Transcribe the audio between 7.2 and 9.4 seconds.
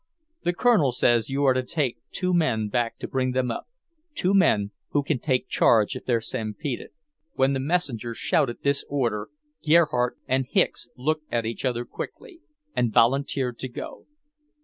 When the messenger shouted this order,